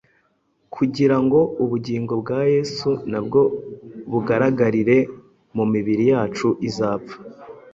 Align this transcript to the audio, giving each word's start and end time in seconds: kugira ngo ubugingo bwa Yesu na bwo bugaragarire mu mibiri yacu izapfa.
kugira 0.75 1.17
ngo 1.23 1.39
ubugingo 1.63 2.13
bwa 2.21 2.39
Yesu 2.53 2.89
na 3.11 3.19
bwo 3.25 3.41
bugaragarire 4.11 4.97
mu 5.55 5.65
mibiri 5.73 6.03
yacu 6.11 6.47
izapfa. 6.67 7.15